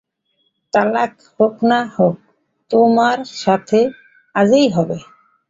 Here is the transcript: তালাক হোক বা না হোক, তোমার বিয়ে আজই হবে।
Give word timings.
তালাক 0.73 1.13
হোক 1.35 1.53
বা 1.59 1.65
না 1.69 1.79
হোক, 1.95 2.15
তোমার 2.71 3.17
বিয়ে 3.33 3.81
আজই 4.35 4.67
হবে। 4.75 4.97